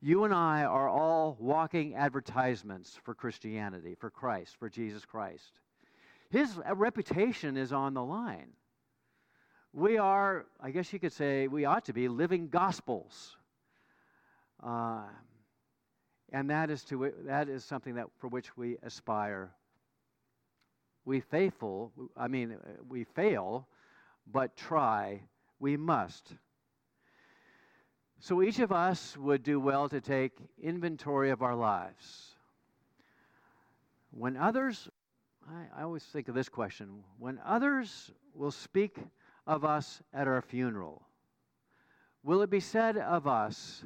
You 0.00 0.22
and 0.22 0.32
I 0.32 0.62
are 0.62 0.88
all 0.88 1.36
walking 1.40 1.96
advertisements 1.96 2.96
for 3.02 3.16
Christianity, 3.16 3.96
for 3.98 4.10
Christ, 4.10 4.54
for 4.60 4.68
Jesus 4.68 5.04
Christ. 5.04 5.58
His 6.30 6.56
reputation 6.72 7.56
is 7.56 7.72
on 7.72 7.94
the 7.94 8.04
line. 8.04 8.52
We 9.76 9.98
are, 9.98 10.46
I 10.60 10.70
guess 10.70 10.92
you 10.92 11.00
could 11.00 11.12
say, 11.12 11.48
we 11.48 11.64
ought 11.64 11.86
to 11.86 11.92
be 11.92 12.06
living 12.06 12.46
gospels. 12.46 13.36
Uh, 14.62 15.02
and 16.32 16.48
that 16.50 16.70
is, 16.70 16.84
to, 16.84 17.12
that 17.24 17.48
is 17.48 17.64
something 17.64 17.96
that, 17.96 18.06
for 18.20 18.28
which 18.28 18.56
we 18.56 18.76
aspire. 18.84 19.50
We 21.04 21.18
faithful, 21.18 21.90
I 22.16 22.28
mean, 22.28 22.56
we 22.88 23.02
fail, 23.02 23.66
but 24.32 24.56
try, 24.56 25.22
we 25.58 25.76
must. 25.76 26.34
So 28.20 28.42
each 28.42 28.60
of 28.60 28.70
us 28.70 29.16
would 29.16 29.42
do 29.42 29.58
well 29.58 29.88
to 29.88 30.00
take 30.00 30.38
inventory 30.62 31.30
of 31.30 31.42
our 31.42 31.56
lives. 31.56 32.36
When 34.12 34.36
others, 34.36 34.88
I, 35.48 35.80
I, 35.80 35.82
always 35.82 36.04
think 36.04 36.28
of 36.28 36.36
this 36.36 36.48
question 36.48 37.02
when 37.18 37.40
others 37.44 38.12
will 38.34 38.52
speak 38.52 38.98
of 39.46 39.64
us 39.64 40.02
at 40.12 40.26
our 40.26 40.42
funeral, 40.42 41.02
will 42.22 42.42
it 42.42 42.50
be 42.50 42.60
said 42.60 42.96
of 42.96 43.26
us 43.26 43.84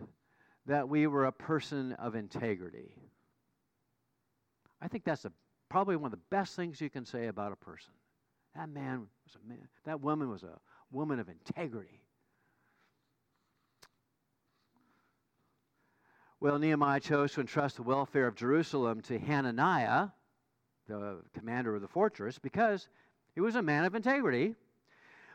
that 0.67 0.89
we 0.89 1.07
were 1.07 1.27
a 1.27 1.33
person 1.33 1.93
of 1.95 2.15
integrity? 2.15 2.95
I 4.81 4.89
think 4.89 5.05
that's 5.05 5.25
a, 5.25 5.33
probably 5.69 5.97
one 5.97 6.13
of 6.13 6.19
the 6.19 6.25
best 6.31 6.55
things 6.55 6.81
you 6.81 6.91
can 6.91 7.05
say 7.05 7.27
about 7.27 7.53
a 7.53 7.57
person. 7.57 7.93
That 8.55 8.69
man 8.69 9.07
was 9.25 9.37
a 9.37 9.49
man, 9.49 9.69
that 9.85 10.01
woman 10.01 10.31
was 10.31 10.43
a 10.43 10.59
woman 10.91 11.19
of 11.19 11.29
integrity. 11.29 12.03
Well, 16.41 16.59
Nehemiah 16.59 17.01
chose 17.01 17.33
to 17.33 17.41
entrust 17.41 17.77
the 17.77 17.83
welfare 17.83 18.29
of 18.29 18.37
Jerusalem 18.37 19.01
to 19.03 19.19
Hananiah, 19.19 20.09
the 20.87 21.19
commander 21.35 21.75
of 21.75 21.83
the 21.83 21.89
fortress, 21.89 22.39
because 22.39 22.89
he 23.35 23.41
was 23.41 23.57
a 23.57 23.63
man 23.63 23.85
of 23.85 23.97
integrity. 23.97 24.55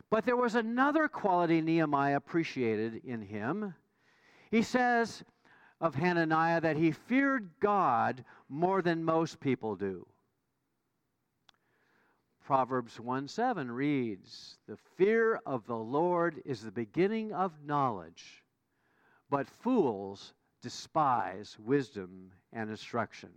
But 0.10 0.26
there 0.26 0.38
was 0.38 0.56
another 0.56 1.08
quality 1.08 1.62
Nehemiah 1.62 2.18
appreciated 2.18 3.02
in 3.04 3.22
him. 3.22 3.74
He 4.52 4.62
says 4.62 5.24
of 5.82 5.96
Hananiah 5.96 6.62
that 6.62 6.78
he 6.78 6.92
feared 6.92 7.50
God 7.60 8.24
more 8.48 8.82
than 8.82 9.04
most 9.04 9.40
people 9.40 9.76
do. 9.76 10.08
Proverbs 12.44 13.00
1 13.00 13.28
7 13.28 13.72
reads, 13.72 14.58
The 14.68 14.78
fear 14.98 15.42
of 15.46 15.66
the 15.66 15.78
Lord 15.78 16.42
is 16.46 16.62
the 16.62 16.72
beginning 16.72 17.34
of 17.34 17.64
knowledge, 17.66 18.44
but 19.30 19.50
fools 19.50 20.34
despise 20.62 21.58
wisdom 21.60 22.32
and 22.52 22.70
instruction. 22.70 23.30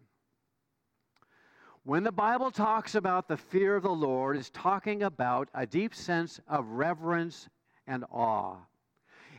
When 1.86 2.02
the 2.02 2.10
Bible 2.10 2.50
talks 2.50 2.96
about 2.96 3.28
the 3.28 3.36
fear 3.36 3.76
of 3.76 3.84
the 3.84 3.88
Lord, 3.88 4.36
it's 4.36 4.50
talking 4.50 5.04
about 5.04 5.48
a 5.54 5.64
deep 5.64 5.94
sense 5.94 6.40
of 6.48 6.66
reverence 6.66 7.48
and 7.86 8.04
awe. 8.10 8.56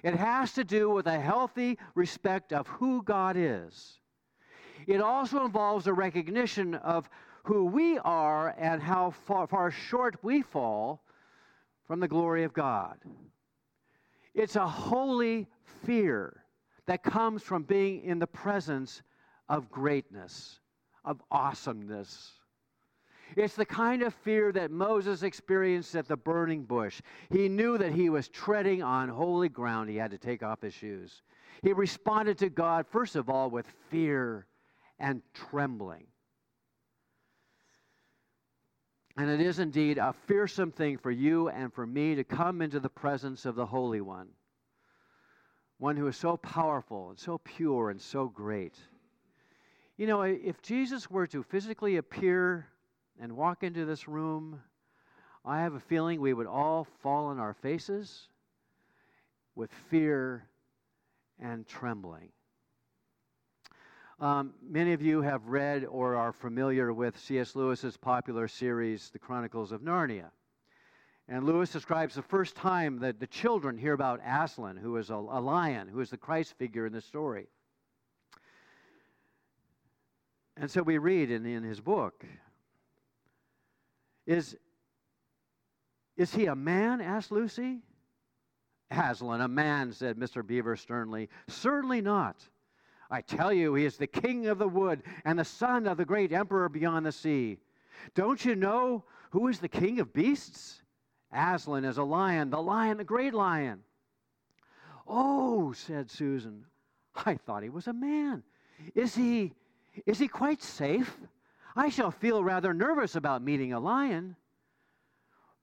It 0.02 0.16
has 0.16 0.54
to 0.54 0.64
do 0.64 0.90
with 0.90 1.08
a 1.08 1.20
healthy 1.20 1.78
respect 1.94 2.54
of 2.54 2.66
who 2.68 3.04
God 3.04 3.36
is. 3.36 4.00
It 4.88 5.02
also 5.02 5.44
involves 5.44 5.88
a 5.88 5.94
recognition 5.94 6.76
of 6.76 7.10
who 7.44 7.66
we 7.66 7.98
are 7.98 8.56
and 8.58 8.82
how 8.82 9.12
far, 9.12 9.46
far 9.46 9.70
short 9.70 10.16
we 10.24 10.42
fall 10.42 11.04
from 11.86 12.00
the 12.00 12.08
glory 12.08 12.46
of 12.46 12.54
God. 12.54 12.98
It's 14.34 14.56
a 14.56 14.66
holy 14.66 15.48
fear 15.84 16.46
that 16.86 17.04
comes 17.04 17.44
from 17.44 17.64
being 17.64 18.04
in 18.04 18.20
the 18.20 18.28
presence 18.28 19.02
of 19.50 19.70
greatness, 19.70 20.62
of 21.08 21.22
awesomeness. 21.32 22.34
It's 23.36 23.56
the 23.56 23.66
kind 23.66 24.04
of 24.04 24.14
fear 24.14 24.52
that 24.52 24.72
Moses 24.72 25.24
experienced 25.24 25.96
at 25.96 26.08
the 26.08 26.18
burning 26.18 26.64
bush. 26.64 27.02
He 27.30 27.48
knew 27.48 27.78
that 27.78 27.94
he 27.94 28.10
was 28.10 28.28
treading 28.28 28.84
on 28.84 29.10
holy 29.10 29.50
ground. 29.50 29.90
He 29.90 29.96
had 29.96 30.12
to 30.12 30.18
take 30.18 30.44
off 30.44 30.62
his 30.62 30.74
shoes. 30.74 31.24
He 31.64 31.74
responded 31.74 32.38
to 32.40 32.50
God, 32.50 32.86
first 32.88 33.16
of 33.16 33.30
all, 33.30 33.50
with 33.50 33.66
fear 33.90 34.46
and 35.00 35.22
trembling. 35.34 36.06
And 39.18 39.30
it 39.30 39.42
is 39.42 39.60
indeed 39.60 39.98
a 39.98 40.14
fearsome 40.28 40.72
thing 40.72 40.98
for 40.98 41.10
you 41.10 41.50
and 41.50 41.74
for 41.74 41.88
me 41.88 42.16
to 42.16 42.24
come 42.24 42.62
into 42.62 42.80
the 42.80 42.90
presence 42.90 43.46
of 43.46 43.56
the 43.56 43.66
Holy 43.66 44.02
One, 44.02 44.28
one 45.80 45.96
who 45.96 46.08
is 46.08 46.18
so 46.18 46.38
powerful 46.38 47.10
and 47.10 47.20
so 47.20 47.40
pure 47.40 47.90
and 47.90 48.00
so 48.00 48.28
great. 48.28 48.76
You 49.98 50.06
know, 50.06 50.22
if 50.22 50.62
Jesus 50.62 51.10
were 51.10 51.26
to 51.26 51.42
physically 51.42 51.98
appear 51.98 52.68
and 53.20 53.36
walk 53.36 53.64
into 53.64 53.84
this 53.84 54.08
room, 54.08 54.62
I 55.44 55.62
have 55.62 55.74
a 55.74 55.80
feeling 55.80 56.22
we 56.22 56.36
would 56.36 56.46
all 56.46 56.86
fall 57.02 57.26
on 57.26 57.40
our 57.40 57.56
faces 57.56 58.28
with 59.56 59.72
fear 59.90 60.48
and 61.40 61.66
trembling. 61.66 62.30
Um, 64.20 64.54
many 64.62 64.94
of 64.94 65.02
you 65.02 65.24
have 65.24 65.48
read 65.48 65.84
or 65.86 66.16
are 66.16 66.32
familiar 66.32 66.94
with 66.94 67.18
C.S. 67.18 67.56
Lewis's 67.56 67.98
popular 67.98 68.48
series, 68.48 69.10
The 69.10 69.20
Chronicles 69.20 69.72
of 69.72 69.82
Narnia. 69.82 70.30
And 71.28 71.44
Lewis 71.44 71.72
describes 71.72 72.14
the 72.14 72.22
first 72.22 72.56
time 72.56 73.00
that 73.00 73.20
the 73.20 73.28
children 73.28 73.80
hear 73.80 73.94
about 73.94 74.22
Aslan, 74.24 74.78
who 74.78 74.98
is 74.98 75.10
a, 75.10 75.16
a 75.16 75.42
lion, 75.42 75.88
who 75.88 76.02
is 76.02 76.12
the 76.12 76.18
Christ 76.18 76.54
figure 76.60 76.86
in 76.86 76.94
the 76.94 77.02
story. 77.02 77.48
And 80.60 80.70
so 80.70 80.82
we 80.82 80.98
read 80.98 81.30
in, 81.30 81.46
in 81.46 81.64
his 81.64 81.80
book 81.80 82.26
Is, 84.26 84.58
is 86.18 86.34
he 86.34 86.48
a 86.48 86.56
man? 86.56 87.00
asked 87.02 87.32
Lucy. 87.32 87.80
Aslan, 88.90 89.42
a 89.42 89.48
man, 89.48 89.92
said 89.92 90.18
Mr. 90.18 90.46
Beaver 90.46 90.76
sternly. 90.76 91.30
Certainly 91.48 92.02
not. 92.02 92.42
I 93.10 93.22
tell 93.22 93.54
you, 93.54 93.76
he 93.76 93.86
is 93.86 93.98
the 93.98 94.08
king 94.08 94.48
of 94.48 94.58
the 94.58 94.68
wood 94.68 95.04
and 95.26 95.38
the 95.38 95.46
son 95.46 95.88
of 95.88 95.98
the 95.98 96.06
great 96.06 96.32
emperor 96.32 96.70
beyond 96.70 97.06
the 97.06 97.12
sea. 97.12 97.58
Don't 98.16 98.44
you 98.44 98.56
know 98.56 99.04
who 99.32 99.48
is 99.48 99.60
the 99.60 99.68
king 99.68 100.00
of 100.00 100.14
beasts? 100.14 100.82
Aslan 101.32 101.86
is 101.86 101.98
a 101.98 102.04
lion, 102.04 102.50
the 102.50 102.62
lion, 102.62 102.98
the 102.98 103.04
great 103.04 103.34
lion. 103.34 103.82
Oh, 105.06 105.74
said 105.74 106.10
Susan, 106.10 106.66
I 107.26 107.36
thought 107.36 107.64
he 107.64 107.70
was 107.70 107.88
a 107.88 107.94
man. 107.94 108.44
Is 108.96 109.16
he 109.16 109.54
is 110.06 110.20
he 110.20 110.28
quite 110.28 110.62
safe? 110.62 111.18
I 111.76 111.90
shall 111.90 112.12
feel 112.12 112.44
rather 112.44 112.74
nervous 112.74 113.16
about 113.16 113.44
meeting 113.44 113.74
a 113.74 113.80
lion. 113.80 114.36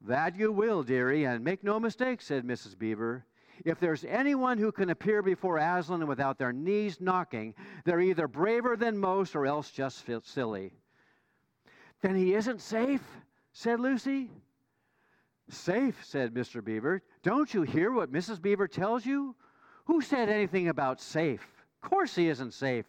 That 0.00 0.36
you 0.36 0.52
will, 0.52 0.82
dearie, 0.82 1.24
and 1.24 1.42
make 1.42 1.64
no 1.64 1.80
mistake, 1.80 2.20
said 2.20 2.44
Mrs. 2.44 2.78
Beaver. 2.78 3.24
If 3.64 3.80
there's 3.80 4.04
anyone 4.04 4.58
who 4.58 4.72
can 4.72 4.90
appear 4.90 5.22
before 5.22 5.58
Aslan 5.58 6.06
without 6.06 6.38
their 6.38 6.52
knees 6.52 7.00
knocking, 7.00 7.54
they're 7.84 8.00
either 8.00 8.28
braver 8.28 8.76
than 8.76 8.98
most 8.98 9.34
or 9.34 9.46
else 9.46 9.70
just 9.70 10.04
silly. 10.24 10.72
Then 12.02 12.16
he 12.16 12.34
isn't 12.34 12.60
safe, 12.60 13.02
said 13.52 13.80
Lucy. 13.80 14.30
Safe, 15.49 16.04
said 16.04 16.34
Mr. 16.34 16.64
Beaver. 16.64 17.02
Don't 17.23 17.52
you 17.54 17.62
hear 17.62 17.92
what 17.92 18.12
Mrs. 18.12 18.42
Beaver 18.42 18.68
tells 18.68 19.06
you? 19.06 19.34
Who 19.86 20.00
said 20.00 20.28
anything 20.28 20.68
about 20.68 21.00
safe? 21.00 21.47
Of 21.82 21.90
course 21.90 22.14
he 22.14 22.28
isn't 22.28 22.54
safe, 22.54 22.86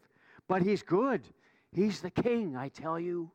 but 0.48 0.62
he's 0.62 0.84
good. 0.84 1.22
He's 1.72 2.02
the 2.02 2.12
king, 2.12 2.56
I 2.56 2.70
tell 2.70 3.00
you. 3.00 3.32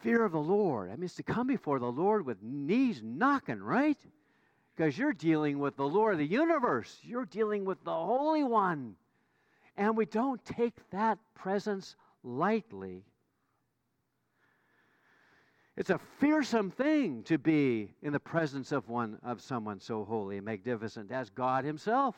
Fear 0.00 0.24
of 0.24 0.32
the 0.32 0.38
Lord. 0.38 0.90
I 0.90 0.96
mean, 0.96 1.08
to 1.08 1.22
come 1.22 1.46
before 1.46 1.78
the 1.78 1.86
Lord 1.86 2.24
with 2.24 2.42
knees 2.42 3.00
knocking, 3.02 3.62
right? 3.62 3.98
because 4.78 4.96
you're 4.96 5.12
dealing 5.12 5.58
with 5.58 5.76
the 5.76 5.88
Lord 5.88 6.12
of 6.12 6.18
the 6.18 6.26
universe. 6.26 7.00
You're 7.02 7.24
dealing 7.24 7.64
with 7.64 7.82
the 7.82 7.90
Holy 7.90 8.44
One. 8.44 8.94
And 9.76 9.96
we 9.96 10.06
don't 10.06 10.44
take 10.44 10.74
that 10.90 11.18
presence 11.34 11.96
lightly. 12.22 13.02
It's 15.76 15.90
a 15.90 15.98
fearsome 16.20 16.70
thing 16.70 17.24
to 17.24 17.38
be 17.38 17.92
in 18.02 18.12
the 18.12 18.20
presence 18.20 18.70
of 18.70 18.88
one 18.88 19.18
of 19.24 19.40
someone 19.40 19.80
so 19.80 20.04
holy 20.04 20.36
and 20.36 20.46
magnificent 20.46 21.10
as 21.10 21.28
God 21.28 21.64
himself. 21.64 22.14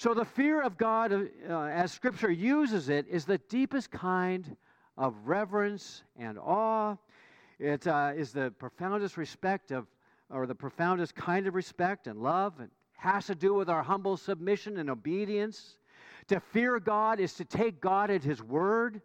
So 0.00 0.14
the 0.14 0.24
fear 0.24 0.62
of 0.62 0.78
God 0.78 1.12
uh, 1.12 1.60
as 1.64 1.92
scripture 1.92 2.30
uses 2.30 2.88
it 2.88 3.06
is 3.06 3.26
the 3.26 3.36
deepest 3.50 3.90
kind 3.90 4.56
of 4.96 5.14
reverence 5.26 6.04
and 6.16 6.38
awe. 6.38 6.96
It 7.58 7.86
uh, 7.86 8.12
is 8.16 8.32
the 8.32 8.50
profoundest 8.52 9.18
respect 9.18 9.72
of 9.72 9.86
or 10.30 10.46
the 10.46 10.54
profoundest 10.54 11.14
kind 11.14 11.46
of 11.46 11.54
respect 11.54 12.06
and 12.06 12.18
love. 12.18 12.60
It 12.60 12.70
has 12.96 13.26
to 13.26 13.34
do 13.34 13.52
with 13.52 13.68
our 13.68 13.82
humble 13.82 14.16
submission 14.16 14.78
and 14.78 14.88
obedience. 14.88 15.76
To 16.28 16.40
fear 16.40 16.80
God 16.80 17.20
is 17.20 17.34
to 17.34 17.44
take 17.44 17.82
God 17.82 18.10
at 18.10 18.24
His 18.24 18.42
word, 18.42 19.02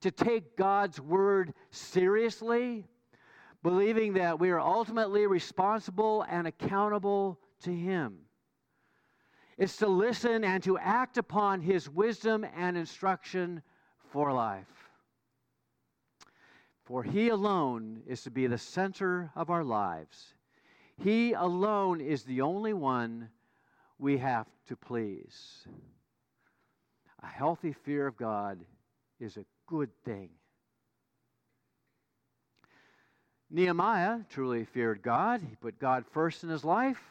to 0.00 0.10
take 0.10 0.56
God's 0.56 0.98
word 0.98 1.52
seriously, 1.72 2.86
believing 3.62 4.14
that 4.14 4.40
we 4.40 4.48
are 4.48 4.60
ultimately 4.60 5.26
responsible 5.26 6.24
and 6.26 6.46
accountable 6.46 7.38
to 7.64 7.70
Him. 7.70 8.20
It's 9.58 9.76
to 9.78 9.88
listen 9.88 10.44
and 10.44 10.62
to 10.62 10.78
act 10.78 11.18
upon 11.18 11.60
His 11.60 11.90
wisdom 11.90 12.46
and 12.56 12.76
instruction 12.76 13.62
for 14.12 14.32
life. 14.32 14.88
For 16.84 17.02
He 17.02 17.28
alone 17.28 18.02
is 18.06 18.22
to 18.22 18.30
be 18.30 18.46
the 18.46 18.56
center 18.56 19.32
of 19.34 19.50
our 19.50 19.64
lives. 19.64 20.34
He 20.96 21.32
alone 21.32 22.00
is 22.00 22.22
the 22.22 22.40
only 22.40 22.72
one 22.72 23.30
we 23.98 24.18
have 24.18 24.46
to 24.68 24.76
please. 24.76 25.66
A 27.22 27.26
healthy 27.26 27.72
fear 27.72 28.06
of 28.06 28.16
God 28.16 28.60
is 29.18 29.36
a 29.36 29.44
good 29.66 29.90
thing. 30.04 30.30
Nehemiah 33.50 34.20
truly 34.30 34.64
feared 34.64 35.02
God. 35.02 35.40
He 35.40 35.56
put 35.56 35.80
God 35.80 36.04
first 36.12 36.44
in 36.44 36.50
his 36.50 36.64
life, 36.64 37.02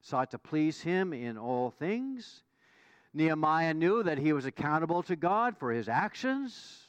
sought 0.00 0.30
to 0.30 0.38
please 0.38 0.80
him 0.80 1.12
in 1.12 1.36
all 1.36 1.70
things. 1.70 2.42
Nehemiah 3.12 3.74
knew 3.74 4.02
that 4.02 4.18
he 4.18 4.32
was 4.32 4.46
accountable 4.46 5.02
to 5.04 5.16
God 5.16 5.56
for 5.58 5.72
his 5.72 5.88
actions. 5.88 6.86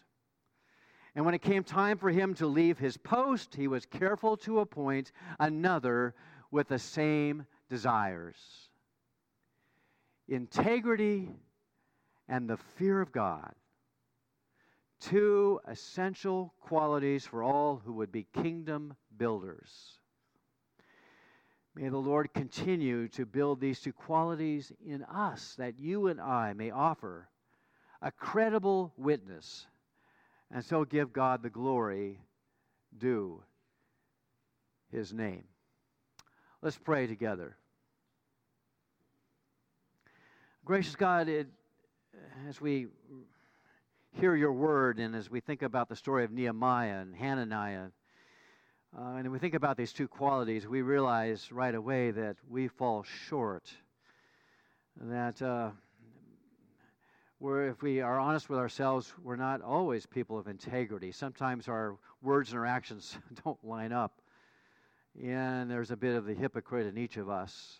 And 1.15 1.25
when 1.25 1.33
it 1.33 1.41
came 1.41 1.63
time 1.63 1.97
for 1.97 2.09
him 2.09 2.35
to 2.35 2.47
leave 2.47 2.77
his 2.77 2.97
post, 2.97 3.55
he 3.55 3.67
was 3.67 3.85
careful 3.85 4.37
to 4.37 4.59
appoint 4.59 5.11
another 5.39 6.15
with 6.51 6.67
the 6.67 6.79
same 6.79 7.45
desires. 7.69 8.37
Integrity 10.27 11.29
and 12.29 12.49
the 12.49 12.57
fear 12.77 13.01
of 13.01 13.11
God. 13.11 13.53
Two 15.01 15.59
essential 15.67 16.53
qualities 16.61 17.25
for 17.25 17.43
all 17.43 17.81
who 17.83 17.93
would 17.93 18.11
be 18.11 18.27
kingdom 18.33 18.95
builders. 19.17 19.99
May 21.73 21.87
the 21.87 21.97
Lord 21.97 22.33
continue 22.33 23.07
to 23.09 23.25
build 23.25 23.61
these 23.61 23.79
two 23.79 23.93
qualities 23.93 24.71
in 24.85 25.03
us 25.03 25.55
that 25.57 25.79
you 25.79 26.07
and 26.07 26.19
I 26.19 26.53
may 26.53 26.71
offer 26.71 27.29
a 28.01 28.11
credible 28.11 28.91
witness 28.97 29.67
and 30.53 30.63
so 30.65 30.83
give 30.83 31.13
God 31.13 31.41
the 31.41 31.49
glory 31.49 32.19
due 32.97 33.41
his 34.91 35.13
name. 35.13 35.45
Let's 36.61 36.77
pray 36.77 37.07
together. 37.07 37.55
Gracious 40.65 40.95
God, 40.95 41.29
it, 41.29 41.47
as 42.47 42.59
we 42.59 42.87
hear 44.19 44.35
your 44.35 44.53
word 44.53 44.99
and 44.99 45.15
as 45.15 45.31
we 45.31 45.39
think 45.39 45.61
about 45.61 45.87
the 45.89 45.95
story 45.95 46.25
of 46.25 46.31
Nehemiah 46.31 46.99
and 46.99 47.15
Hananiah, 47.15 47.87
uh, 48.97 49.15
and 49.15 49.31
we 49.31 49.39
think 49.39 49.53
about 49.53 49.77
these 49.77 49.93
two 49.93 50.07
qualities, 50.07 50.67
we 50.67 50.81
realize 50.81 51.49
right 51.51 51.73
away 51.73 52.11
that 52.11 52.35
we 52.49 52.67
fall 52.67 53.03
short. 53.03 53.71
That 54.99 55.41
uh, 55.41 55.69
we're, 57.39 57.69
if 57.69 57.81
we 57.81 58.01
are 58.01 58.19
honest 58.19 58.49
with 58.49 58.59
ourselves, 58.59 59.13
we're 59.23 59.37
not 59.37 59.61
always 59.61 60.05
people 60.05 60.37
of 60.37 60.47
integrity. 60.47 61.13
Sometimes 61.13 61.69
our 61.69 61.97
words 62.21 62.51
and 62.51 62.59
our 62.59 62.65
actions 62.65 63.17
don't 63.45 63.63
line 63.63 63.93
up. 63.93 64.21
and 65.23 65.71
there's 65.71 65.91
a 65.91 65.97
bit 65.97 66.15
of 66.15 66.25
the 66.25 66.33
hypocrite 66.33 66.85
in 66.85 66.97
each 66.97 67.15
of 67.15 67.29
us. 67.29 67.79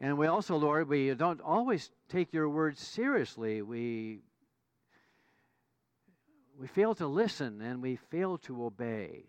And 0.00 0.16
we 0.16 0.28
also, 0.28 0.56
Lord, 0.56 0.88
we 0.88 1.12
don't 1.14 1.40
always 1.42 1.90
take 2.08 2.32
your 2.32 2.48
words 2.48 2.80
seriously. 2.80 3.62
We 3.62 4.20
we 6.58 6.66
fail 6.66 6.94
to 6.96 7.06
listen 7.06 7.60
and 7.60 7.80
we 7.82 7.96
fail 7.96 8.38
to 8.38 8.64
obey. 8.64 9.26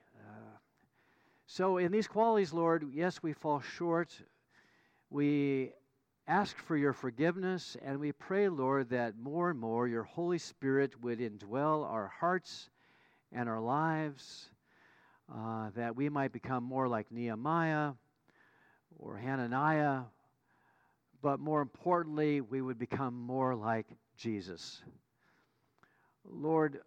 So, 1.51 1.77
in 1.77 1.91
these 1.91 2.07
qualities, 2.07 2.53
Lord, 2.53 2.85
yes, 2.93 3.23
we 3.23 3.33
fall 3.33 3.59
short. 3.59 4.13
We 5.09 5.71
ask 6.27 6.55
for 6.55 6.77
your 6.77 6.93
forgiveness, 6.93 7.75
and 7.83 7.99
we 7.99 8.11
pray, 8.11 8.49
Lord, 8.49 8.91
that 8.91 9.17
more 9.17 9.49
and 9.49 9.59
more 9.59 9.87
your 9.87 10.03
Holy 10.03 10.37
Spirit 10.37 11.01
would 11.01 11.17
indwell 11.17 11.89
our 11.89 12.05
hearts 12.19 12.69
and 13.31 13.49
our 13.49 13.59
lives, 13.59 14.51
uh, 15.35 15.71
that 15.75 15.95
we 15.95 16.07
might 16.07 16.31
become 16.31 16.63
more 16.63 16.87
like 16.87 17.11
Nehemiah 17.11 17.93
or 18.99 19.17
Hananiah, 19.17 20.01
but 21.19 21.39
more 21.39 21.63
importantly, 21.63 22.41
we 22.41 22.61
would 22.61 22.77
become 22.77 23.19
more 23.19 23.55
like 23.55 23.87
Jesus. 24.15 24.83
Lord, 26.23 26.81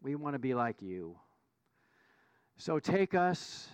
we 0.00 0.14
want 0.14 0.32
to 0.32 0.38
be 0.38 0.54
like 0.54 0.80
you. 0.80 1.18
So 2.56 2.78
take 2.78 3.14
us 3.14 3.68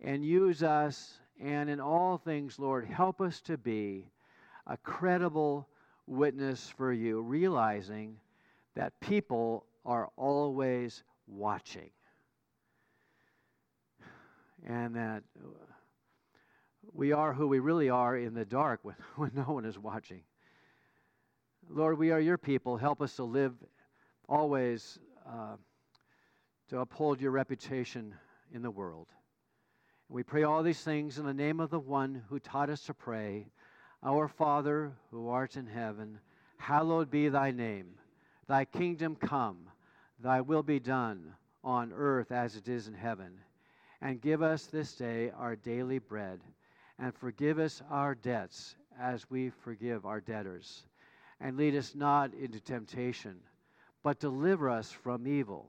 and 0.00 0.24
use 0.24 0.62
us, 0.62 1.18
and 1.40 1.68
in 1.68 1.80
all 1.80 2.16
things, 2.16 2.58
Lord, 2.58 2.86
help 2.86 3.20
us 3.20 3.40
to 3.42 3.58
be 3.58 4.10
a 4.66 4.76
credible 4.76 5.68
witness 6.06 6.72
for 6.76 6.92
you, 6.92 7.20
realizing 7.22 8.16
that 8.74 8.98
people 9.00 9.66
are 9.84 10.08
always 10.16 11.02
watching. 11.26 11.90
And 14.66 14.94
that 14.94 15.22
we 16.92 17.12
are 17.12 17.32
who 17.32 17.48
we 17.48 17.58
really 17.58 17.88
are 17.88 18.16
in 18.16 18.34
the 18.34 18.44
dark 18.44 18.80
when, 18.82 18.96
when 19.16 19.30
no 19.34 19.42
one 19.42 19.64
is 19.64 19.78
watching. 19.78 20.22
Lord, 21.68 21.98
we 21.98 22.10
are 22.10 22.20
your 22.20 22.38
people. 22.38 22.76
Help 22.76 23.00
us 23.00 23.16
to 23.16 23.24
live 23.24 23.54
always 24.28 24.98
uh, 25.26 25.56
to 26.70 26.78
uphold 26.78 27.20
your 27.20 27.32
reputation 27.32 28.14
in 28.54 28.62
the 28.62 28.70
world. 28.70 29.08
And 30.08 30.14
we 30.14 30.22
pray 30.22 30.44
all 30.44 30.62
these 30.62 30.80
things 30.80 31.18
in 31.18 31.26
the 31.26 31.34
name 31.34 31.58
of 31.58 31.70
the 31.70 31.80
one 31.80 32.22
who 32.28 32.38
taught 32.38 32.70
us 32.70 32.82
to 32.82 32.94
pray 32.94 33.48
Our 34.04 34.28
Father, 34.28 34.92
who 35.10 35.28
art 35.28 35.56
in 35.56 35.66
heaven, 35.66 36.20
hallowed 36.58 37.10
be 37.10 37.28
thy 37.28 37.50
name. 37.50 37.88
Thy 38.46 38.64
kingdom 38.64 39.16
come, 39.16 39.68
thy 40.20 40.40
will 40.40 40.62
be 40.62 40.78
done 40.78 41.34
on 41.64 41.92
earth 41.92 42.30
as 42.30 42.54
it 42.54 42.68
is 42.68 42.86
in 42.86 42.94
heaven. 42.94 43.32
And 44.00 44.20
give 44.20 44.40
us 44.40 44.66
this 44.66 44.94
day 44.94 45.32
our 45.36 45.56
daily 45.56 45.98
bread, 45.98 46.40
and 47.00 47.12
forgive 47.12 47.58
us 47.58 47.82
our 47.90 48.14
debts 48.14 48.76
as 48.98 49.28
we 49.28 49.50
forgive 49.50 50.06
our 50.06 50.20
debtors. 50.20 50.84
And 51.40 51.56
lead 51.56 51.74
us 51.74 51.96
not 51.96 52.32
into 52.32 52.60
temptation, 52.60 53.40
but 54.04 54.20
deliver 54.20 54.70
us 54.70 54.90
from 54.90 55.26
evil. 55.26 55.68